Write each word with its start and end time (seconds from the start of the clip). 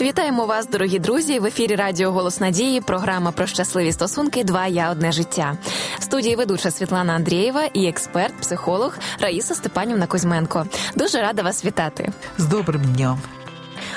Вітаємо 0.00 0.46
вас, 0.46 0.68
дорогі 0.68 0.98
друзі. 0.98 1.38
В 1.38 1.46
ефірі 1.46 1.76
Радіо 1.76 2.12
Голос 2.12 2.40
Надії. 2.40 2.80
Програма 2.80 3.32
про 3.32 3.46
щасливі 3.46 3.92
стосунки. 3.92 4.44
Два 4.44 4.66
я 4.66 4.90
одне 4.90 5.12
життя. 5.12 5.56
В 5.98 6.02
студії 6.02 6.36
ведуча 6.36 6.70
Світлана 6.70 7.12
Андрієва 7.12 7.64
і 7.64 7.86
експерт, 7.86 8.34
психолог 8.40 8.98
Раїса 9.20 9.54
Степанівна 9.54 10.06
Кузьменко. 10.06 10.66
Дуже 10.96 11.22
рада 11.22 11.42
вас 11.42 11.64
вітати. 11.64 12.12
З 12.38 12.44
добрим 12.44 12.82
днем. 12.82 13.18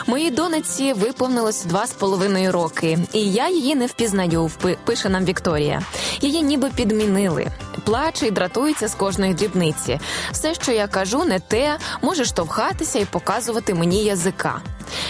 Моїй 0.08 0.32
донеці 0.32 0.94
виповнилось 0.94 1.66
два 1.66 1.88
з 1.88 1.94
половиною 1.94 2.52
роки, 2.52 3.00
і 3.14 3.32
я 3.32 3.50
її 3.50 3.76
не 3.76 3.86
впізнаю. 3.86 4.52
пише 4.84 5.10
нам 5.10 5.26
Вікторія. 5.26 5.82
Її 6.22 6.42
ніби 6.42 6.70
підмінили. 6.76 7.48
Плаче 7.84 8.28
і 8.28 8.32
дратується 8.32 8.88
з 8.88 8.96
кожної 8.96 9.34
дрібниці. 9.34 10.00
Все, 10.32 10.54
що 10.54 10.72
я 10.72 10.88
кажу, 10.88 11.24
не 11.26 11.40
те, 11.40 11.78
може 12.02 12.26
штовхатися 12.26 13.00
і 13.00 13.06
показувати 13.06 13.74
мені 13.74 14.04
язика. 14.04 14.62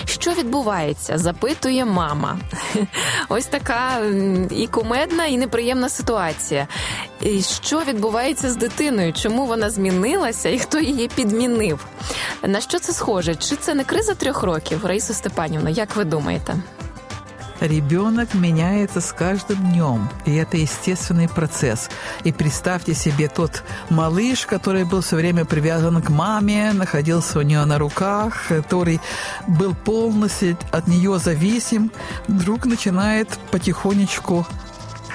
Що 0.06 0.32
відбувається? 0.32 1.18
запитує 1.18 1.86
мама. 1.86 2.40
Ось 3.30 3.46
така 3.46 4.02
і 4.52 4.68
кумедна, 4.68 5.26
і 5.26 5.38
неприємна 5.38 5.90
ситуація. 5.90 6.68
І 7.22 7.42
Що 7.42 7.82
відбувається 7.82 8.50
з 8.52 8.56
дитиною? 8.56 9.14
Чому 9.14 9.46
вона 9.46 9.70
змінилася 9.70 10.50
і 10.50 10.60
хто 10.60 10.80
її 10.80 11.08
підмінив? 11.08 11.86
На 12.44 12.62
що 12.62 12.80
це 12.80 12.94
схоже? 12.94 13.36
Чи 13.36 13.56
це 13.56 13.74
не 13.74 13.84
криза 13.84 14.14
трьох 14.14 14.44
років, 14.44 14.86
Раїса 14.86 15.14
Степанівна? 15.14 15.70
Як 15.70 15.96
ви 15.96 16.04
думаєте? 16.04 16.56
Ребенок 17.64 18.34
меняется 18.34 19.00
с 19.00 19.14
каждым 19.14 19.72
днем, 19.72 20.10
и 20.26 20.36
это 20.36 20.58
естественный 20.58 21.30
процесс. 21.30 21.90
И 22.26 22.34
представьте 22.34 22.94
себе 22.94 23.30
тот 23.30 23.64
малыш, 23.90 24.46
который 24.46 24.84
был 24.84 25.00
все 25.00 25.16
время 25.16 25.46
привязан 25.46 26.02
к 26.02 26.10
маме, 26.10 26.74
находился 26.74 27.40
у 27.40 27.42
нее 27.42 27.64
на 27.64 27.78
руках, 27.78 28.48
который 28.50 29.00
был 29.48 29.74
полностью 29.76 30.58
от 30.72 30.88
нее 30.90 31.18
зависим, 31.20 31.90
вдруг 32.28 32.66
начинает 32.66 33.30
потихонечку 33.50 34.46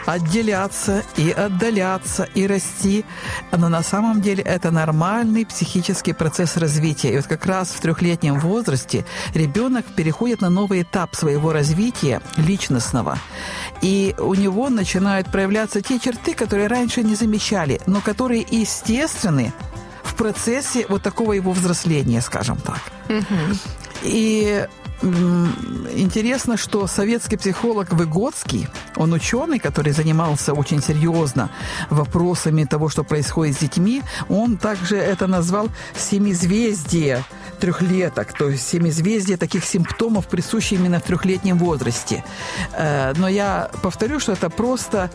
отделяться 0.09 1.05
и 1.17 1.31
отдаляться 1.31 2.27
и 2.35 2.47
расти. 2.47 3.05
Но 3.53 3.69
на 3.69 3.83
самом 3.83 4.23
деле 4.23 4.43
это 4.43 4.71
нормальный 4.71 5.45
психический 5.45 6.15
процесс 6.15 6.57
развития. 6.57 7.13
И 7.13 7.17
вот 7.17 7.27
как 7.27 7.45
раз 7.45 7.69
в 7.69 7.81
трехлетнем 7.81 8.41
возрасте 8.41 9.05
ребенок 9.35 9.85
переходит 9.85 10.41
на 10.41 10.49
новый 10.49 10.83
этап 10.83 11.15
своего 11.15 11.53
развития 11.53 12.23
личностного. 12.37 13.19
И 13.83 14.15
у 14.19 14.33
него 14.35 14.71
начинают 14.71 15.31
проявляться 15.31 15.83
те 15.83 15.99
черты, 15.99 16.33
которые 16.33 16.69
раньше 16.69 17.03
не 17.03 17.15
замечали, 17.15 17.81
но 17.87 18.01
которые 18.01 18.47
естественны 18.51 19.53
в 20.03 20.15
процессе 20.15 20.87
вот 20.89 21.03
такого 21.03 21.35
его 21.35 21.53
взросления, 21.53 22.23
скажем 22.23 22.57
так. 22.57 22.81
И 24.03 24.67
Интересно, 25.01 26.57
что 26.57 26.87
советский 26.89 27.37
психолог 27.37 27.93
Выгодский, 27.93 28.69
он 28.97 29.13
ученый, 29.13 29.61
который 29.61 29.93
занимался 29.93 30.55
очень 30.55 30.83
серьезно 30.83 31.51
вопросами 31.89 32.65
того, 32.65 32.89
что 32.89 33.05
происходит 33.05 33.57
с 33.57 33.61
детьми, 33.61 34.03
он 34.29 34.57
также 34.57 34.97
это 34.97 35.29
назвал 35.29 35.69
семизвездие 35.97 37.25
трехлеток, 37.61 38.33
то 38.33 38.49
есть 38.49 38.67
семизвездие 38.67 39.37
таких 39.37 39.65
симптомов, 39.65 40.27
присущих 40.27 40.81
именно 40.81 40.99
в 40.99 41.03
трехлетнем 41.03 41.59
возрасте. 41.59 42.25
Э, 42.73 43.13
но 43.17 43.29
я 43.29 43.71
повторю, 43.83 44.19
что 44.21 44.33
это 44.33 44.51
просто 44.51 45.11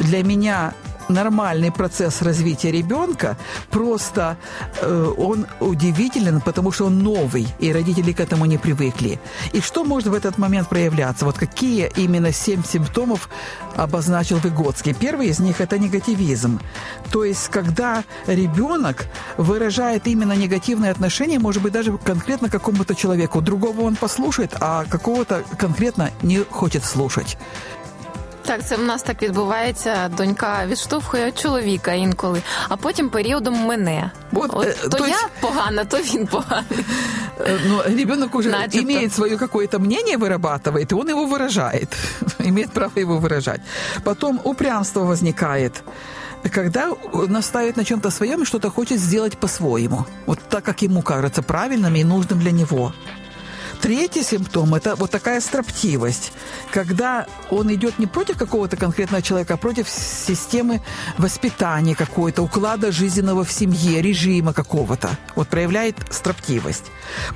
для 0.00 0.22
меня 0.24 0.74
нормальный 1.08 1.70
процесс 1.70 2.22
развития 2.22 2.70
ребенка, 2.70 3.36
просто 3.70 4.36
э, 4.80 5.14
он 5.16 5.46
удивителен, 5.60 6.40
потому 6.40 6.72
что 6.72 6.86
он 6.86 6.98
новый, 6.98 7.46
и 7.58 7.72
родители 7.72 8.12
к 8.12 8.20
этому 8.20 8.46
не 8.46 8.58
привыкли. 8.58 9.18
И 9.52 9.60
что 9.60 9.84
может 9.84 10.08
в 10.08 10.14
этот 10.14 10.38
момент 10.38 10.68
проявляться? 10.68 11.24
Вот 11.24 11.38
какие 11.38 11.90
именно 11.96 12.32
семь 12.32 12.62
симптомов 12.64 13.28
обозначил 13.76 14.38
Выгодский? 14.38 14.94
Первый 14.94 15.28
из 15.28 15.38
них– 15.38 15.60
это 15.60 15.78
негативизм. 15.78 16.60
То 17.10 17.24
есть, 17.24 17.48
когда 17.48 18.04
ребенок 18.26 19.06
выражает 19.36 20.06
именно 20.06 20.32
негативное 20.32 20.90
отношение, 20.90 21.38
может 21.38 21.62
быть, 21.62 21.72
даже 21.72 21.96
конкретно 21.98 22.48
какому-то 22.48 22.94
человеку. 22.94 23.40
Другого 23.40 23.82
он 23.82 23.96
послушает, 23.96 24.56
а 24.60 24.84
какого-то 24.84 25.42
конкретно 25.58 26.10
не 26.22 26.38
хочет 26.38 26.84
слушать. 26.84 27.38
Так, 28.47 28.65
це 28.65 28.75
в 28.75 28.83
нас 28.83 29.03
так 29.03 29.21
відбувається. 29.21 30.11
Донька 30.17 30.65
відштовхує 30.67 31.31
чоловіка 31.31 31.93
інколи, 31.93 32.41
а 32.69 32.77
потім 32.77 33.09
періодом 33.09 33.53
мене. 33.53 34.11
Вот, 34.31 34.51
От, 34.53 34.67
э, 34.67 34.89
то, 34.89 34.97
то 34.97 35.07
я 35.07 35.13
есть... 35.13 35.27
погана, 35.39 35.85
то 35.85 35.97
він 35.97 36.27
поганий. 36.27 36.85
Но 37.67 37.83
ребенок 37.83 38.35
уже 38.35 38.49
Начато. 38.49 38.77
имеет 38.77 39.13
свое 39.13 39.37
какое-то 39.37 39.79
мнение, 39.79 40.17
вырабатывает, 40.17 40.91
и 40.91 40.95
он 40.95 41.09
его 41.09 41.25
выражает. 41.25 41.87
имеет 42.39 42.71
право 42.71 42.99
его 42.99 43.17
выражать. 43.17 43.61
Потом 44.03 44.39
упрямство 44.43 45.05
возникает 45.05 45.83
когда 46.51 46.91
наставит 47.27 47.77
на 47.77 47.85
чем-то 47.85 48.11
своем 48.11 48.41
и 48.41 48.45
что-то 48.45 48.69
хочет 48.69 48.99
сделать 48.99 49.37
по-своему. 49.37 50.05
Вот 50.25 50.39
так, 50.49 50.63
как 50.63 50.81
ему 50.81 51.01
кажется 51.01 51.41
правильным 51.41 51.95
и 51.95 52.03
нужным 52.03 52.39
для 52.39 52.51
него. 52.51 52.93
Третий 53.80 54.22
симптом– 54.22 54.74
это 54.76 54.96
вот 54.96 55.10
такая 55.10 55.40
строптивость, 55.40 56.32
когда 56.72 57.26
он 57.50 57.72
идет 57.72 57.98
не 57.98 58.06
против 58.06 58.36
какого-то 58.36 58.76
конкретного 58.76 59.22
человека, 59.22 59.54
а 59.54 59.56
против 59.56 59.88
системы 59.88 60.80
воспитания 61.16 61.94
какой-то, 61.94 62.42
уклада 62.42 62.92
жизненного 62.92 63.44
в 63.44 63.52
семье, 63.52 64.02
режима 64.02 64.52
какого-то. 64.52 65.10
Вот 65.36 65.48
проявляет 65.48 65.96
строптивость. 66.10 66.84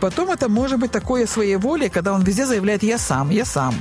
Потом 0.01 0.31
это 0.31 0.49
может 0.49 0.79
быть 0.79 0.91
такое 0.91 1.27
своеволие, 1.27 1.91
когда 1.91 2.13
он 2.13 2.23
везде 2.23 2.47
заявляет 2.47 2.83
«я 2.83 2.99
сам, 2.99 3.31
я 3.31 3.45
сам». 3.45 3.75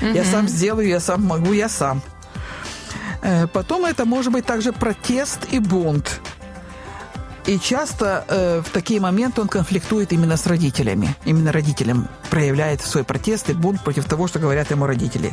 Mm-hmm. 0.00 0.14
Я 0.14 0.24
сам 0.24 0.48
сделаю, 0.48 0.88
я 0.88 1.00
сам 1.00 1.24
могу, 1.24 1.52
я 1.52 1.68
сам. 1.68 2.02
Э, 3.22 3.46
потом 3.46 3.84
это 3.84 4.04
может 4.04 4.32
быть 4.32 4.46
также 4.46 4.72
протест 4.72 5.46
и 5.50 5.58
бунт. 5.58 6.20
И 7.46 7.60
часто 7.60 8.24
э, 8.28 8.60
в 8.60 8.70
такие 8.70 9.00
моменты 9.00 9.40
он 9.40 9.48
конфликтует 9.48 10.12
именно 10.12 10.36
с 10.36 10.46
родителями. 10.46 11.14
Именно 11.24 11.52
родителям 11.52 12.08
проявляет 12.28 12.80
свой 12.80 13.04
протест 13.04 13.50
и 13.50 13.52
бунт 13.52 13.84
против 13.84 14.04
того, 14.06 14.26
что 14.26 14.40
говорят 14.40 14.70
ему 14.72 14.86
родители. 14.86 15.32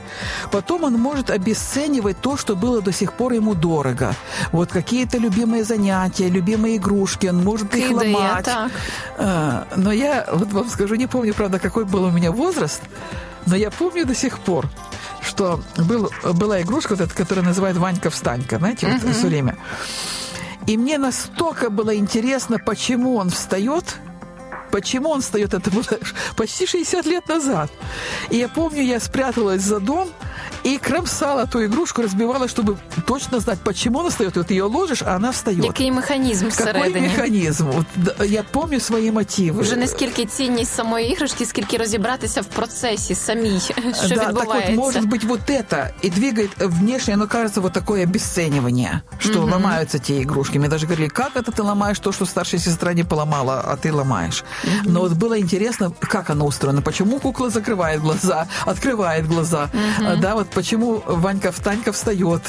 Потом 0.52 0.84
он 0.84 0.94
может 0.94 1.32
обесценивать 1.32 2.22
то, 2.22 2.38
что 2.38 2.56
было 2.56 2.82
до 2.82 2.92
сих 2.92 3.14
пор 3.14 3.34
ему 3.34 3.56
дорого. 3.56 4.14
Вот 4.52 4.72
какие-то 4.72 5.18
любимые 5.18 5.64
занятия, 5.64 6.30
любимые 6.30 6.78
игрушки, 6.78 7.28
он 7.28 7.44
может 7.44 7.74
их 7.76 7.90
да 7.90 7.96
ломать. 7.96 8.46
Так. 8.46 8.72
Э, 9.18 9.64
но 9.76 9.92
я 9.92 10.28
вот 10.32 10.54
вам 10.54 10.70
скажу, 10.70 10.94
не 10.96 11.08
помню, 11.08 11.34
правда, 11.34 11.58
какой 11.58 11.86
был 11.86 12.04
у 12.04 12.12
меня 12.12 12.32
возраст, 12.32 12.82
но 13.48 13.56
я 13.56 13.72
помню 13.72 14.06
до 14.06 14.14
сих 14.14 14.38
пор, 14.38 14.70
что 15.22 15.62
был, 15.78 16.12
была 16.34 16.62
игрушка, 16.62 16.92
вот 16.92 17.02
эта, 17.02 17.16
которая 17.16 17.44
называют 17.44 17.78
Ванька-встанька, 17.78 18.60
знаете, 18.60 18.88
вот 18.88 19.02
uh-huh. 19.02 19.14
все 19.14 19.28
время. 19.28 19.58
И 20.68 20.78
мне 20.78 20.98
настолько 20.98 21.70
было 21.70 21.96
интересно, 21.96 22.58
почему 22.58 23.16
он 23.16 23.30
встает, 23.30 23.98
почему 24.72 25.10
он 25.10 25.22
встает, 25.22 25.54
это 25.54 25.70
было 25.70 25.84
почти 26.38 26.66
60 26.66 27.06
лет 27.06 27.28
назад. 27.28 27.72
И 28.30 28.38
я 28.38 28.48
помню, 28.48 28.82
я 28.84 29.00
спряталась 29.00 29.62
за 29.62 29.80
дом, 29.80 30.10
и 30.65 30.79
кромсала 30.79 31.47
ту 31.47 31.65
игрушку, 31.65 32.03
разбивала, 32.03 32.49
чтобы 32.49 32.77
точно 33.07 33.41
знать, 33.41 33.59
почему 33.65 34.01
она 34.01 34.09
встает. 34.09 34.37
Вот 34.37 34.51
ее 34.51 34.65
ложишь, 34.65 35.03
а 35.03 35.17
она 35.17 35.31
встает. 35.31 35.65
Який 35.65 35.93
механізм 35.93 36.49
всередині? 36.49 36.93
Какой 36.93 37.01
механізм? 37.01 37.65
От, 37.69 38.31
я 38.31 38.43
помню 38.43 38.81
свої 38.81 39.13
мотиви. 39.13 39.63
Вже 39.63 39.77
не 39.77 39.89
скільки 39.89 40.25
цінність 40.25 40.75
самої 40.75 41.13
іграшки, 41.13 41.47
скільки 41.47 41.77
розібратися 41.77 42.41
в 42.41 42.45
процесі 42.47 43.15
самій, 43.15 43.61
що 43.61 43.75
да, 44.15 44.27
відбувається. 44.27 44.45
Так 44.49 44.77
вот, 44.77 44.77
может 44.77 45.05
быть, 45.05 45.25
вот 45.25 45.51
это 45.51 45.91
и 46.05 46.11
двигает 46.11 46.51
внешне, 46.59 47.15
оно 47.15 47.27
кажется 47.27 47.61
вот 47.61 47.73
такое 47.73 48.03
обесценивание, 48.03 49.03
что 49.19 49.39
угу. 49.39 49.51
ломаются 49.51 49.99
те 49.99 50.23
игрушки. 50.23 50.59
Мне 50.59 50.69
даже 50.69 50.87
говорили, 50.87 51.09
как 51.09 51.37
это 51.37 51.53
ты 51.53 51.63
ломаешь 51.63 51.99
то, 51.99 52.13
что 52.13 52.27
старшая 52.27 52.61
сестра 52.61 52.95
не 52.95 53.05
поломала, 53.05 53.61
а 53.61 53.77
ты 53.77 53.93
ломаешь. 53.93 54.45
Угу. 54.65 54.91
Но 54.93 55.01
вот 55.01 55.13
было 55.13 55.39
интересно, 55.39 55.93
как 56.01 56.31
оно 56.31 56.47
устроено, 56.47 56.83
почему 56.83 57.19
кукла 57.19 57.51
закрывает 57.51 58.01
глаза, 58.01 58.47
открывает 58.67 59.29
глаза, 59.29 59.71
угу. 59.73 60.21
да, 60.21 60.35
вот 60.35 60.42
почему 60.50 61.04
Ванька 61.06 61.52
Танька 61.52 61.92
встает, 61.92 62.42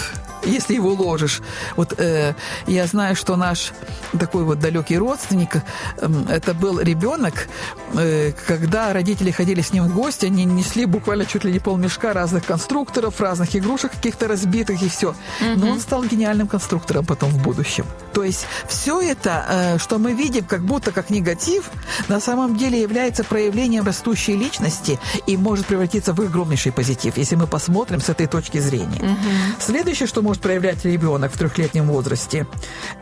если 0.44 0.75
его 0.75 0.93
ложишь. 0.93 1.43
Вот 1.76 1.94
э, 1.99 2.35
я 2.67 2.87
знаю, 2.87 3.17
что 3.17 3.37
наш 3.37 3.73
такой 4.19 4.44
вот 4.44 4.58
далекий 4.58 4.99
родственник, 4.99 5.56
э, 5.56 6.08
это 6.29 6.55
был 6.55 6.81
ребенок, 6.81 7.49
э, 7.94 8.32
когда 8.46 8.93
родители 8.93 9.31
ходили 9.31 9.61
с 9.61 9.73
ним 9.73 9.85
в 9.85 9.94
гости, 9.94 10.26
они 10.26 10.44
несли 10.44 10.87
буквально 10.87 11.26
чуть 11.26 11.44
ли 11.44 11.52
не 11.52 11.58
полмешка 11.58 12.12
разных 12.12 12.44
конструкторов, 12.44 13.20
разных 13.20 13.55
игрушек 13.56 13.93
каких-то 13.93 14.29
разбитых 14.29 14.82
и 14.82 14.88
все. 14.88 15.14
Mm-hmm. 15.41 15.56
Но 15.56 15.70
он 15.70 15.81
стал 15.81 16.05
гениальным 16.05 16.49
конструктором 16.49 17.05
потом 17.05 17.31
в 17.31 17.43
будущем. 17.43 17.87
То 18.12 18.25
есть 18.25 18.46
все 18.69 19.00
это, 19.00 19.44
э, 19.49 19.79
что 19.79 19.99
мы 19.99 20.12
видим 20.12 20.44
как 20.44 20.62
будто 20.62 20.93
как 20.93 21.11
негатив, 21.11 21.70
на 22.08 22.20
самом 22.20 22.56
деле 22.56 22.81
является 22.81 23.25
проявлением 23.25 23.85
растущей 23.85 24.37
личности 24.37 24.99
и 25.26 25.37
может 25.37 25.67
превратиться 25.67 26.12
в 26.12 26.20
огромнейший 26.20 26.73
позитив. 26.73 27.17
Если 27.17 27.37
мы 27.37 27.46
посмотрим 27.46 27.74
посмотрим 27.75 28.00
с 28.00 28.09
этой 28.09 28.29
точки 28.29 28.59
зрения. 28.59 29.03
Угу. 29.03 29.61
Следующее, 29.61 30.06
что 30.06 30.23
может 30.23 30.41
проявлять 30.41 30.85
ребенок 30.85 31.32
в 31.32 31.38
трехлетнем 31.38 31.88
возрасте, 31.88 32.47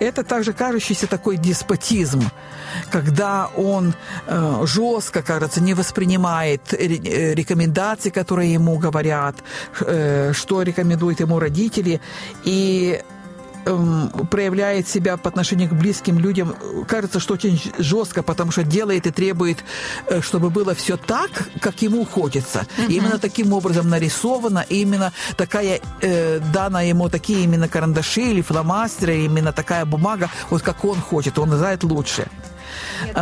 это 0.01 0.25
также 0.25 0.55
кажущийся 0.55 1.07
такой 1.07 1.37
деспотизм, 1.37 2.23
когда 2.91 3.51
он 3.57 3.93
э, 4.27 4.63
жестко, 4.65 5.23
кажется, 5.23 5.61
не 5.61 5.75
воспринимает 5.75 6.73
э, 6.73 7.35
рекомендации, 7.35 8.09
которые 8.09 8.55
ему 8.55 8.79
говорят, 8.79 9.37
э, 9.81 10.33
что 10.33 10.63
рекомендуют 10.63 11.21
ему 11.21 11.39
родители, 11.39 12.01
и 12.45 13.03
проявляет 14.31 14.89
себя 14.89 15.17
по 15.17 15.29
отношению 15.29 15.69
к 15.69 15.73
близким 15.73 16.19
людям, 16.19 16.55
кажется, 16.89 17.21
что 17.21 17.35
очень 17.35 17.61
жестко, 17.79 18.23
потому 18.23 18.51
что 18.53 18.63
делает 18.63 19.07
и 19.07 19.11
требует, 19.11 19.59
э, 20.07 20.21
чтобы 20.21 20.51
было 20.51 20.75
все 20.75 20.97
так, 20.97 21.31
как 21.61 21.83
ему 21.83 22.05
хочется. 22.05 22.67
Uh-huh. 22.77 22.93
Именно 22.93 23.19
таким 23.19 23.53
образом 23.53 23.89
нарисовано, 23.89 24.65
именно 24.69 25.13
такая, 25.37 25.81
э, 26.01 26.41
дана 26.53 26.83
ему 26.83 27.09
такие 27.09 27.45
именно 27.45 27.69
карандаши 27.69 28.23
или 28.23 28.43
фломастеры, 28.43 29.25
именно 29.25 29.53
такая 29.53 29.85
бумага, 29.85 30.29
вот 30.51 30.63
как 30.63 30.85
он 30.85 31.01
хочет, 31.01 31.39
он 31.39 31.51
знает 31.51 31.85
лучше. 31.85 32.27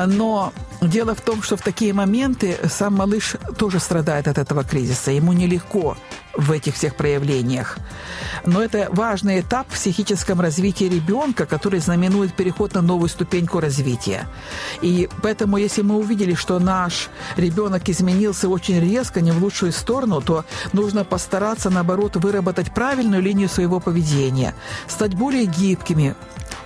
Но 0.06 0.52
дело 0.80 1.14
в 1.14 1.20
том, 1.20 1.42
что 1.42 1.56
в 1.56 1.62
такие 1.62 1.92
моменты 1.92 2.56
сам 2.68 2.94
малыш 2.94 3.36
тоже 3.58 3.80
страдает 3.80 4.28
от 4.28 4.38
этого 4.38 4.64
кризиса. 4.64 5.10
Ему 5.10 5.32
нелегко 5.32 5.96
в 6.34 6.52
этих 6.52 6.74
всех 6.74 6.96
проявлениях. 6.96 7.78
Но 8.46 8.62
это 8.62 8.88
важный 8.90 9.40
этап 9.40 9.68
в 9.68 9.74
психическом 9.74 10.40
развитии 10.40 10.84
ребенка, 10.84 11.46
который 11.46 11.80
знаменует 11.80 12.34
переход 12.34 12.74
на 12.74 12.82
новую 12.82 13.08
ступеньку 13.08 13.60
развития. 13.60 14.26
И 14.82 15.08
поэтому, 15.22 15.56
если 15.56 15.82
мы 15.82 15.96
увидели, 15.96 16.34
что 16.34 16.58
наш 16.58 17.08
ребенок 17.36 17.88
изменился 17.88 18.48
очень 18.48 18.80
резко, 18.80 19.20
не 19.20 19.32
в 19.32 19.42
лучшую 19.42 19.72
сторону, 19.72 20.20
то 20.20 20.44
нужно 20.72 21.04
постараться, 21.04 21.70
наоборот, 21.70 22.16
выработать 22.16 22.72
правильную 22.72 23.22
линию 23.22 23.48
своего 23.48 23.80
поведения, 23.80 24.54
стать 24.86 25.14
более 25.14 25.46
гибкими, 25.46 26.14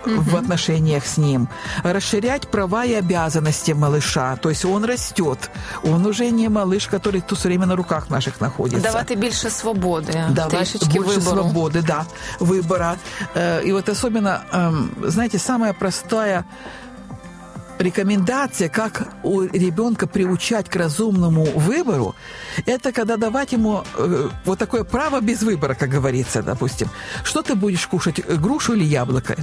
в 0.06 0.36
отношениях 0.36 1.06
с 1.06 1.16
ним, 1.18 1.48
расширять 1.82 2.48
права 2.48 2.84
и 2.84 2.94
обязанности 2.94 3.72
малыша. 3.72 4.36
То 4.36 4.50
есть 4.50 4.64
он 4.64 4.84
растет. 4.84 5.50
Он 5.82 6.06
уже 6.06 6.30
не 6.30 6.48
малыш, 6.48 6.86
который 6.86 7.20
тут 7.20 7.38
все 7.38 7.48
время 7.48 7.66
на 7.66 7.76
руках 7.76 8.10
наших 8.10 8.40
находится. 8.40 8.88
Давати 8.92 9.16
більше 9.16 9.50
свободы. 9.50 10.32
Давать 10.34 10.76
больше 10.94 11.20
выбору. 11.20 11.20
свободы, 11.20 11.82
да, 11.82 12.06
выбора. 12.40 12.96
Э, 13.34 13.62
и 13.64 13.72
вот 13.72 13.88
особенно, 13.88 14.42
эм, 14.52 14.90
знаете, 15.06 15.38
самая 15.38 15.72
простая 15.72 16.44
рекомендация, 17.78 18.68
как 18.68 19.08
у 19.22 19.42
ребенка 19.42 20.06
приучать 20.06 20.68
к 20.68 20.76
разумному 20.76 21.44
выбору, 21.44 22.14
это 22.66 22.92
когда 22.92 23.16
давать 23.16 23.52
ему 23.52 23.84
э, 23.96 24.28
вот 24.44 24.58
такое 24.58 24.84
право 24.84 25.20
без 25.20 25.42
выбора, 25.42 25.74
как 25.74 25.90
говорится, 25.90 26.42
допустим. 26.42 26.88
Что 27.24 27.42
ты 27.42 27.54
будешь 27.54 27.86
кушать, 27.86 28.24
грушу 28.40 28.74
или 28.74 28.84
яблоко? 28.84 29.36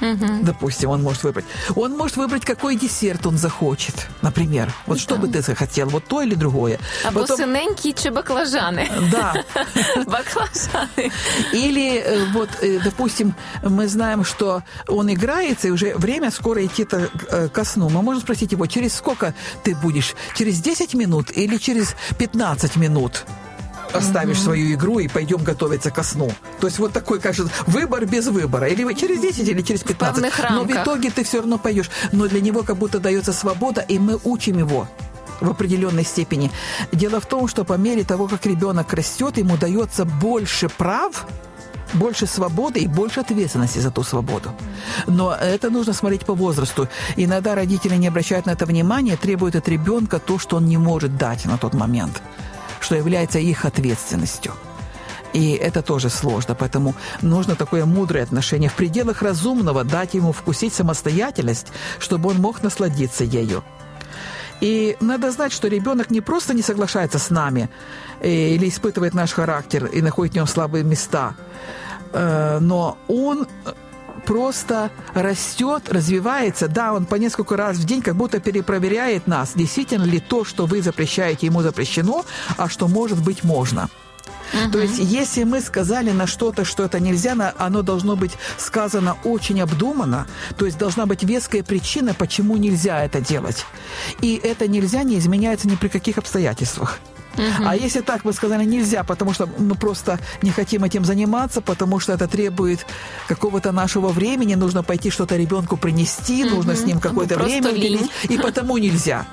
Угу. 0.00 0.26
Допустим, 0.42 0.90
он 0.90 1.02
может 1.02 1.24
выбрать. 1.24 1.44
Он 1.74 1.96
может 1.96 2.16
выбрать, 2.16 2.44
какой 2.44 2.76
десерт 2.76 3.26
он 3.26 3.38
захочет, 3.38 4.08
например. 4.22 4.72
Вот 4.86 5.00
что 5.00 5.16
бы 5.16 5.28
ты 5.28 5.42
захотел, 5.42 5.88
вот 5.88 6.04
то 6.04 6.22
или 6.22 6.34
другое. 6.34 6.78
Або 7.04 7.20
Потом... 7.20 7.36
синенькі 7.36 7.92
чи 7.92 8.10
баклажаны. 8.10 8.88
Да. 9.10 9.34
баклажаны. 10.06 11.10
Или 11.52 11.98
э, 11.98 12.32
вот, 12.32 12.48
э, 12.62 12.80
допустим, 12.84 13.34
мы 13.62 13.88
знаем, 13.88 14.24
что 14.24 14.62
он 14.86 15.10
играется, 15.10 15.68
и 15.68 15.70
уже 15.70 15.94
время 15.96 16.30
скоро 16.30 16.64
идти 16.64 16.86
э, 16.90 17.48
ко 17.48 17.64
сну. 17.64 17.88
Мы 17.88 18.02
можем 18.02 18.22
спросить 18.22 18.52
его, 18.52 18.66
через 18.66 18.94
сколько 18.94 19.34
ты 19.64 19.74
будешь? 19.74 20.14
Через 20.34 20.60
10 20.60 20.94
минут 20.94 21.30
или 21.36 21.58
через 21.58 21.94
15 22.18 22.76
минут? 22.76 23.24
Оставишь 23.92 24.40
свою 24.40 24.74
игру 24.74 24.98
и 24.98 25.08
пойдем 25.08 25.42
готовиться 25.42 25.90
ко 25.90 26.02
сну. 26.02 26.30
То 26.60 26.66
есть 26.66 26.78
вот 26.78 26.92
такой, 26.92 27.20
кажется, 27.20 27.52
выбор 27.66 28.06
без 28.06 28.26
выбора. 28.26 28.68
Или 28.68 28.92
через 28.94 29.20
10, 29.20 29.48
или 29.48 29.62
через 29.62 29.82
15. 29.82 30.32
В 30.32 30.50
Но 30.50 30.64
в 30.64 30.70
итоге 30.70 31.10
ты 31.10 31.24
все 31.24 31.38
равно 31.38 31.58
пойдешь. 31.58 31.90
Но 32.12 32.26
для 32.26 32.40
него 32.40 32.62
как 32.62 32.76
будто 32.76 32.98
дается 32.98 33.32
свобода, 33.32 33.80
и 33.80 33.98
мы 33.98 34.18
учим 34.24 34.58
его 34.58 34.88
в 35.40 35.50
определенной 35.50 36.04
степени. 36.04 36.50
Дело 36.92 37.20
в 37.20 37.26
том, 37.26 37.48
что 37.48 37.64
по 37.64 37.74
мере 37.74 38.04
того, 38.04 38.26
как 38.28 38.44
ребенок 38.46 38.92
растет, 38.92 39.38
ему 39.38 39.56
дается 39.56 40.04
больше 40.04 40.68
прав, 40.68 41.26
больше 41.94 42.26
свободы 42.26 42.80
и 42.80 42.86
больше 42.86 43.20
ответственности 43.20 43.78
за 43.78 43.90
ту 43.90 44.02
свободу. 44.02 44.50
Но 45.06 45.34
это 45.34 45.70
нужно 45.70 45.92
смотреть 45.92 46.24
по 46.26 46.34
возрасту. 46.34 46.88
Иногда 47.16 47.54
родители 47.54 47.96
не 47.96 48.08
обращают 48.08 48.46
на 48.46 48.50
это 48.50 48.66
внимания, 48.66 49.16
требуют 49.16 49.56
от 49.56 49.68
ребенка 49.68 50.18
то, 50.18 50.38
что 50.38 50.56
он 50.56 50.66
не 50.66 50.76
может 50.76 51.16
дать 51.16 51.44
на 51.46 51.56
тот 51.56 51.74
момент 51.74 52.20
что 52.88 52.96
является 52.96 53.38
их 53.38 53.66
ответственностью. 53.66 54.54
И 55.34 55.52
это 55.52 55.82
тоже 55.82 56.08
сложно, 56.08 56.54
поэтому 56.54 56.94
нужно 57.20 57.54
такое 57.54 57.84
мудрое 57.84 58.24
отношение. 58.24 58.70
В 58.70 58.76
пределах 58.76 59.20
разумного 59.20 59.84
дать 59.84 60.14
ему 60.14 60.32
вкусить 60.32 60.72
самостоятельность, 60.72 61.66
чтобы 61.98 62.30
он 62.30 62.36
мог 62.40 62.62
насладиться 62.62 63.24
ею. 63.24 63.62
И 64.62 64.96
надо 65.00 65.30
знать, 65.30 65.52
что 65.52 65.68
ребенок 65.68 66.10
не 66.10 66.22
просто 66.22 66.54
не 66.54 66.62
соглашается 66.62 67.18
с 67.18 67.28
нами 67.28 67.68
э, 68.22 68.54
или 68.54 68.66
испытывает 68.66 69.12
наш 69.14 69.32
характер 69.34 69.84
и 69.84 70.00
находит 70.00 70.32
в 70.32 70.36
нем 70.36 70.46
слабые 70.46 70.82
места, 70.82 71.34
э, 72.14 72.58
но 72.58 72.96
он 73.06 73.46
просто 74.28 74.90
растет, 75.14 75.88
развивается. 75.88 76.68
Да, 76.68 76.92
он 76.92 77.06
по 77.06 77.14
несколько 77.14 77.56
раз 77.56 77.78
в 77.78 77.84
день 77.84 78.02
как 78.02 78.14
будто 78.14 78.40
перепроверяет 78.40 79.26
нас, 79.26 79.52
действительно 79.54 80.04
ли 80.04 80.20
то, 80.20 80.44
что 80.44 80.66
вы 80.66 80.82
запрещаете, 80.82 81.46
ему 81.46 81.62
запрещено, 81.62 82.26
а 82.58 82.68
что 82.68 82.88
может 82.88 83.22
быть 83.22 83.42
можно. 83.42 83.88
Uh-huh. 84.52 84.70
То 84.70 84.80
есть, 84.80 84.98
если 84.98 85.44
мы 85.44 85.62
сказали 85.62 86.10
на 86.10 86.26
что-то, 86.26 86.66
что 86.66 86.84
это 86.84 87.00
нельзя, 87.00 87.54
оно 87.56 87.80
должно 87.80 88.16
быть 88.16 88.32
сказано 88.58 89.16
очень 89.24 89.62
обдуманно, 89.62 90.26
то 90.58 90.66
есть 90.66 90.76
должна 90.76 91.06
быть 91.06 91.22
веская 91.22 91.62
причина, 91.62 92.12
почему 92.12 92.58
нельзя 92.58 93.02
это 93.02 93.22
делать. 93.22 93.64
И 94.20 94.38
это 94.42 94.68
нельзя 94.68 95.04
не 95.04 95.18
изменяется 95.18 95.68
ни 95.68 95.76
при 95.76 95.88
каких 95.88 96.18
обстоятельствах. 96.18 97.00
Угу. 97.38 97.64
А 97.66 97.76
если 97.76 98.00
так 98.00 98.24
мы 98.24 98.32
сказали 98.32 98.64
нельзя, 98.64 99.04
потому 99.04 99.32
что 99.32 99.48
мы 99.58 99.74
просто 99.74 100.18
не 100.42 100.50
хотим 100.50 100.84
этим 100.84 101.04
заниматься, 101.04 101.60
потому 101.60 102.00
что 102.00 102.12
это 102.12 102.26
требует 102.26 102.84
какого-то 103.28 103.72
нашего 103.72 104.08
времени, 104.08 104.56
нужно 104.56 104.82
пойти 104.82 105.10
что-то 105.10 105.36
ребенку 105.36 105.76
принести, 105.76 106.44
угу. 106.44 106.56
нужно 106.56 106.74
с 106.74 106.84
ним 106.84 107.00
какое-то 107.00 107.38
время 107.38 107.70
уделить, 107.70 108.10
и 108.28 108.38
потому 108.38 108.76
нельзя. 108.78 109.26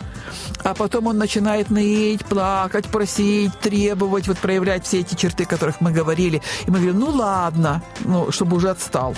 А 0.64 0.74
потом 0.74 1.08
он 1.08 1.18
начинает 1.18 1.70
ныть, 1.70 2.26
плакать, 2.26 2.88
просить, 2.88 3.58
требовать, 3.60 4.28
вот 4.28 4.38
проявлять 4.38 4.86
все 4.86 5.00
эти 5.02 5.16
черты, 5.16 5.44
о 5.44 5.48
которых 5.48 5.82
мы 5.82 5.92
говорили. 5.92 6.42
И 6.66 6.72
мы 6.72 6.78
говорим, 6.80 7.00
ну 7.00 7.10
ладно, 7.12 7.84
ну, 8.00 8.32
чтобы 8.32 8.58
уже 8.58 8.70
отстал. 8.70 9.16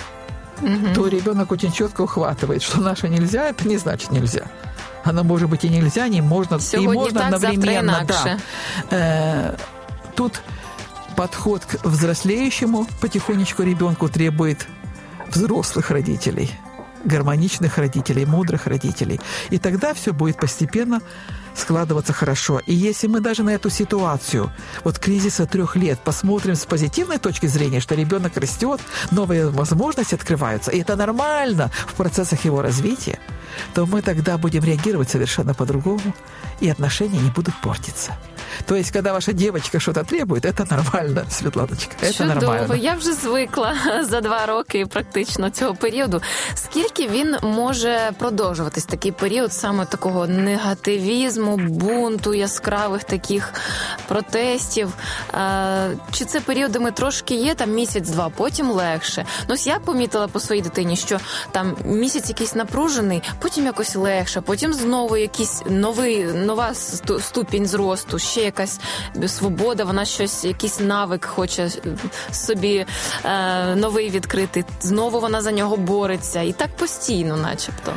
Угу. 0.60 0.94
То 0.94 1.08
ребенок 1.08 1.52
очень 1.52 1.72
четко 1.72 2.02
ухватывает, 2.02 2.62
что 2.62 2.80
наше 2.80 3.08
нельзя, 3.08 3.48
это 3.48 3.66
не 3.68 3.76
значит 3.78 4.10
нельзя. 4.10 4.46
Оно 5.08 5.24
может 5.24 5.48
быть 5.48 5.64
и 5.64 5.68
нельзя, 5.70 6.06
не 6.08 6.20
можно, 6.20 6.60
Сегодня 6.60 6.92
и 6.92 6.94
можно 6.94 7.20
так, 7.20 7.32
одновременно. 7.34 8.04
Да. 8.06 8.38
Э, 8.90 9.56
тут 10.14 10.42
подход 11.16 11.64
к 11.64 11.84
взрослеющему 11.84 12.86
потихонечку 13.00 13.62
ребенку 13.62 14.08
требует 14.08 14.66
взрослых 15.30 15.90
родителей, 15.90 16.50
гармоничных 17.04 17.78
родителей, 17.78 18.26
мудрых 18.26 18.66
родителей. 18.66 19.18
И 19.48 19.58
тогда 19.58 19.94
все 19.94 20.12
будет 20.12 20.36
постепенно 20.36 21.00
складываться 21.54 22.12
хорошо. 22.12 22.60
И 22.66 22.74
если 22.74 23.06
мы 23.06 23.20
даже 23.20 23.42
на 23.42 23.50
эту 23.50 23.70
ситуацию, 23.70 24.52
вот 24.84 24.98
кризиса 24.98 25.46
трех 25.46 25.76
лет, 25.76 25.98
посмотрим 25.98 26.54
с 26.54 26.64
позитивной 26.64 27.18
точки 27.18 27.46
зрения, 27.46 27.80
что 27.80 27.94
ребенок 27.94 28.36
растет, 28.36 28.80
новые 29.10 29.48
возможности 29.48 30.14
открываются, 30.14 30.70
и 30.70 30.80
это 30.80 30.96
нормально 30.96 31.70
в 31.86 31.94
процессах 31.94 32.44
его 32.44 32.62
развития, 32.62 33.18
то 33.74 33.86
мы 33.86 34.02
тогда 34.02 34.38
будем 34.38 34.64
реагировать 34.64 35.10
совершенно 35.10 35.54
по-другому, 35.54 36.14
и 36.60 36.68
отношения 36.68 37.18
не 37.18 37.30
будут 37.30 37.54
портиться. 37.60 38.16
То 38.65 38.75
есть, 38.75 38.91
когда 38.91 39.13
ваша 39.13 39.33
девочка 39.33 39.79
что-то 39.79 40.03
требует, 40.03 40.45
это 40.45 40.75
нормально, 40.75 41.25
Світланочка. 41.29 41.91
Це 42.01 42.13
Чудово. 42.13 42.35
нормально. 42.35 42.75
Я 42.75 42.93
вже 42.93 43.13
звикла 43.13 43.75
за 44.09 44.21
два 44.21 44.45
роки 44.45 44.85
практично 44.85 45.49
цього 45.49 45.75
періоду. 45.75 46.21
Скільки 46.55 47.07
він 47.07 47.35
може 47.41 48.11
продовжуватись 48.19 48.85
такий 48.85 49.11
період 49.11 49.53
саме 49.53 49.85
такого 49.85 50.27
негативізму, 50.27 51.57
бунту, 51.57 52.33
яскравих 52.33 53.03
таких 53.03 53.53
протестів? 54.07 54.93
Чи 56.11 56.25
це 56.25 56.39
періодами 56.39 56.91
трошки 56.91 57.35
є, 57.35 57.55
там 57.55 57.71
місяць-два, 57.71 58.29
потім 58.29 58.71
легше? 58.71 59.25
Ну, 59.47 59.53
ось 59.53 59.67
я 59.67 59.79
помітила 59.79 60.27
по 60.27 60.39
своїй 60.39 60.61
дитині, 60.61 60.95
що 60.95 61.19
там 61.51 61.75
місяць 61.85 62.29
якийсь 62.29 62.55
напружений, 62.55 63.21
потім 63.39 63.65
якось 63.65 63.95
легше, 63.95 64.41
потім 64.41 64.73
знову 64.73 65.17
якийсь 65.17 65.61
новий, 65.69 66.23
нова 66.23 66.73
ступінь 67.19 67.65
зросту, 67.65 68.19
ще 68.37 68.41
якась 68.41 68.79
свобода, 69.27 69.83
вона 69.83 70.05
щось, 70.05 70.45
якийсь 70.45 70.79
навик 70.79 71.25
хоче 71.25 71.69
собі 72.31 72.85
е, 73.25 73.75
новий 73.75 74.09
відкрити. 74.09 74.65
Знову 74.81 75.19
вона 75.19 75.41
за 75.41 75.51
нього 75.51 75.77
бореться. 75.77 76.41
І 76.41 76.51
так 76.51 76.75
постійно, 76.77 77.37
начебто. 77.37 77.93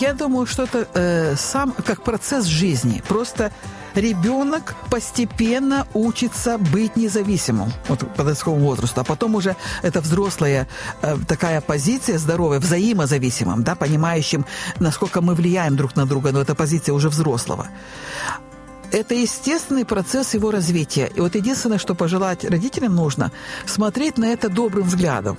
Я 0.00 0.12
думаю, 0.12 0.46
що 0.46 0.66
це 0.66 0.78
э, 0.94 1.36
сам 1.36 1.72
як 1.88 2.00
процес 2.00 2.46
життя. 2.46 2.60
Просто 3.08 3.50
ребенок 3.94 4.74
постепенно 4.90 5.86
учится 5.94 6.58
быть 6.58 6.96
независимым 6.96 7.72
вот, 7.88 8.00
подростковому 8.14 8.66
возрасту, 8.66 9.00
а 9.00 9.04
потом 9.04 9.34
уже 9.34 9.56
это 9.82 10.00
взрослая 10.00 10.68
э, 11.02 11.16
такая 11.26 11.60
позиция 11.60 12.18
здоровая, 12.18 12.60
взаимозависимым, 12.60 13.62
да, 13.62 13.74
понимающим, 13.74 14.44
насколько 14.78 15.20
мы 15.20 15.34
влияем 15.34 15.76
друг 15.76 15.96
на 15.96 16.06
друга, 16.06 16.32
но 16.32 16.40
это 16.40 16.54
позиция 16.54 16.94
уже 16.94 17.08
взрослого 17.08 17.66
это 18.91 19.13
естественный 19.13 19.85
процесс 19.85 20.33
его 20.33 20.51
развития. 20.51 21.11
И 21.15 21.21
вот 21.21 21.35
единственное, 21.35 21.77
что 21.77 21.95
пожелать 21.95 22.45
родителям 22.45 22.95
нужно, 22.95 23.31
смотреть 23.65 24.17
на 24.17 24.25
это 24.25 24.49
добрым 24.49 24.87
взглядом 24.87 25.37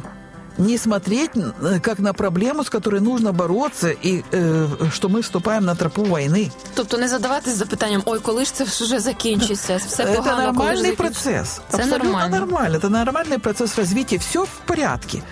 не 0.59 0.79
смотреть 0.79 1.31
э, 1.35 1.81
как 1.81 1.99
на 1.99 2.12
проблему, 2.12 2.65
с 2.65 2.71
которой 2.71 3.00
нужно 3.00 3.33
бороться, 3.33 3.91
и 3.91 4.23
э, 4.33 4.67
что 4.93 5.09
мы 5.09 5.23
вступаем 5.23 5.65
на 5.65 5.75
тропу 5.75 6.05
войны. 6.05 6.50
Тобто 6.75 6.99
не 6.99 7.09
задаватись 7.09 7.57
запитанням, 7.57 8.03
ой, 8.07 8.19
коли 8.21 8.45
ж 8.45 8.55
це 8.55 8.65
вже 8.65 9.00
закінчиться, 9.00 9.76
все 9.76 10.07
погано, 10.07 10.43
Это 10.43 10.53
нормальный 10.53 10.97
процесс. 10.97 11.61
Это 11.71 11.76
Абсолютно 11.76 12.05
нормально. 12.05 12.38
нормально. 12.38 12.79
Это 12.79 12.88
нормальный 12.88 13.38
процесс 13.38 13.76
развития. 13.79 14.19
Все 14.19 14.45
в 14.45 14.61
порядке. 14.67 15.23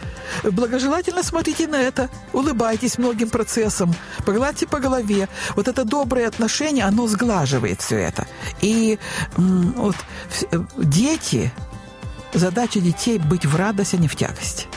Благожелательно 0.42 1.22
смотрите 1.22 1.66
на 1.66 1.80
это, 1.80 2.08
улыбайтесь 2.32 2.98
многим 2.98 3.30
процессам, 3.30 3.94
погладьте 4.24 4.66
по 4.66 4.80
голове. 4.80 5.28
Вот 5.56 5.68
это 5.68 5.84
доброе 5.84 6.28
отношение, 6.28 6.84
оно 6.84 7.06
сглаживает 7.06 7.80
все 7.80 7.98
это. 7.98 8.26
И 8.60 8.98
вот 9.36 9.96
э, 10.50 10.58
дети, 10.76 11.52
задача 12.32 12.80
детей 12.80 13.18
быть 13.18 13.46
в 13.46 13.56
радость, 13.56 13.94
а 13.94 13.96
не 13.96 14.08
в 14.08 14.16
тягость 14.16 14.68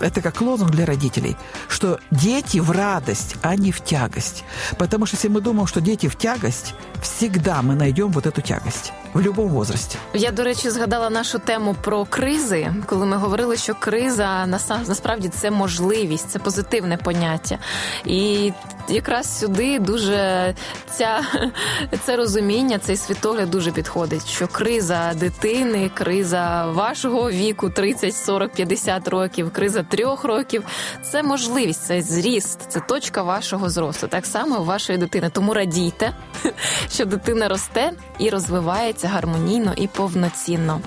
это 0.00 0.20
как 0.20 0.40
лозунг 0.40 0.72
для 0.72 0.86
родителей, 0.86 1.36
что 1.68 1.98
дети 2.10 2.58
в 2.58 2.70
радость, 2.70 3.36
а 3.42 3.56
не 3.56 3.72
в 3.72 3.80
тягость. 3.82 4.44
Потому 4.78 5.06
что 5.06 5.16
если 5.16 5.28
мы 5.28 5.40
думаем, 5.40 5.66
что 5.66 5.80
дети 5.80 6.06
в 6.08 6.16
тягость, 6.16 6.74
всегда 7.02 7.62
мы 7.62 7.74
найдем 7.74 8.08
вот 8.08 8.26
эту 8.26 8.42
тягость 8.42 8.92
в 9.16 9.18
будь-якому 9.18 9.48
возрасті. 9.48 9.98
Я, 10.14 10.30
до 10.30 10.44
речі, 10.44 10.70
згадала 10.70 11.10
нашу 11.10 11.38
тему 11.38 11.76
про 11.80 12.04
кризи, 12.04 12.74
коли 12.86 13.06
ми 13.06 13.16
говорили, 13.16 13.56
що 13.56 13.74
криза 13.74 14.46
насправді 14.86 15.28
це 15.28 15.50
можливість, 15.50 16.30
це 16.30 16.38
позитивне 16.38 16.96
поняття. 16.96 17.58
І 18.04 18.52
якраз 18.88 19.38
сюди 19.38 19.78
дуже 19.78 20.54
ця, 20.90 21.20
це 22.04 22.16
розуміння, 22.16 22.78
цей 22.78 22.96
світогляд 22.96 23.50
дуже 23.50 23.72
підходить. 23.72 24.26
Що 24.26 24.48
криза 24.48 25.12
дитини, 25.14 25.90
криза 25.94 26.66
вашого 26.66 27.30
віку, 27.30 27.70
30, 27.70 28.16
40, 28.16 28.52
50 28.52 29.08
років, 29.08 29.50
криза 29.52 29.82
трьох 29.82 30.24
років 30.24 30.64
це 31.02 31.22
можливість, 31.22 31.82
це 31.82 32.02
зріст, 32.02 32.60
це 32.68 32.80
точка 32.80 33.22
вашого 33.22 33.70
зросту. 33.70 34.08
Так 34.08 34.26
само 34.26 34.62
вашої 34.62 34.98
дитини. 34.98 35.30
Тому 35.32 35.54
радійте, 35.54 36.12
що 36.90 37.04
дитина 37.04 37.48
росте 37.48 37.92
і 38.18 38.30
розвивається 38.30 39.05
гармонійно 39.06 39.74
і 39.76 39.86
повноцінно. 39.86 40.80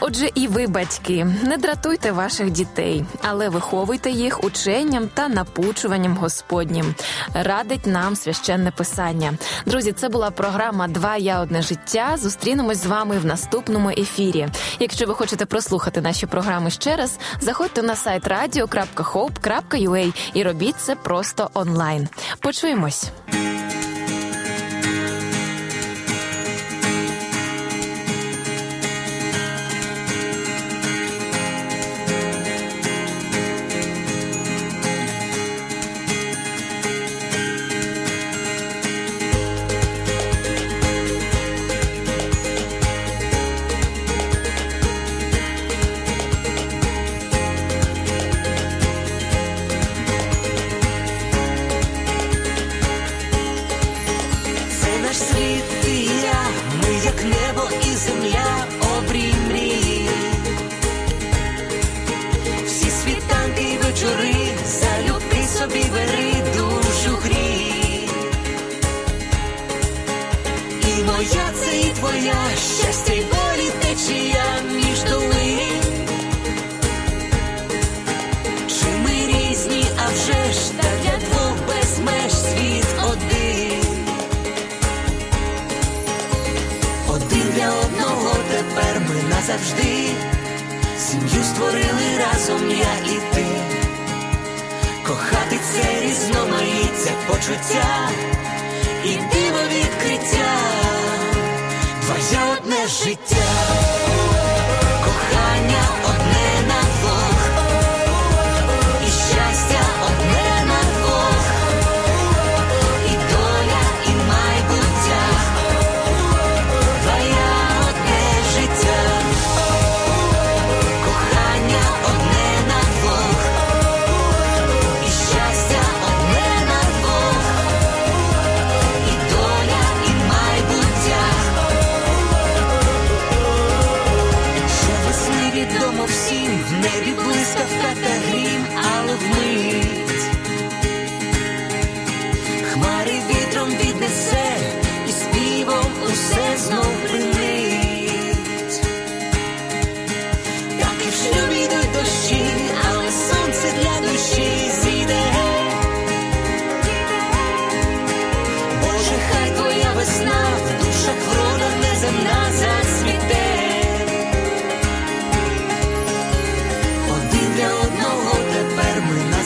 Отже, 0.00 0.30
і 0.34 0.46
ви, 0.46 0.66
батьки, 0.66 1.26
не 1.42 1.56
дратуйте 1.56 2.12
ваших 2.12 2.50
дітей, 2.50 3.04
але 3.22 3.48
виховуйте 3.48 4.10
їх 4.10 4.44
ученням 4.44 5.08
та 5.14 5.28
напучуванням 5.28 6.16
Господнім. 6.16 6.94
Радить 7.34 7.86
нам 7.86 8.16
священне 8.16 8.70
писання. 8.70 9.34
Друзі, 9.66 9.92
це 9.92 10.08
була 10.08 10.30
програма 10.30 10.88
Два 10.88 11.16
я 11.16 11.40
одне 11.40 11.62
життя. 11.62 12.16
Зустрінемось 12.16 12.82
з 12.82 12.86
вами 12.86 13.18
в 13.18 13.26
наступному 13.26 13.90
ефірі. 13.90 14.48
Якщо 14.80 15.06
ви 15.06 15.14
хочете 15.14 15.46
прослухати 15.46 16.00
наші 16.00 16.26
програми 16.26 16.70
ще 16.70 16.96
раз, 16.96 17.18
заходьте 17.40 17.82
на 17.82 17.96
сайт 17.96 18.28
radio.hope.ua 18.28 20.14
і 20.34 20.42
робіть 20.42 20.80
це 20.80 20.94
просто 20.94 21.50
онлайн. 21.54 22.08
Почуємось. 22.40 23.10